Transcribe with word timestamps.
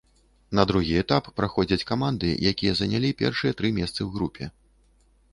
На 0.59 0.63
другі 0.69 0.93
этап 1.01 1.27
праходзяць 1.41 1.85
каманды, 1.91 2.29
якія 2.51 2.73
занялі 2.79 3.11
першыя 3.19 3.51
тры 3.61 3.71
месцы 3.79 3.93
ў 3.93 4.09
групе. 4.17 4.49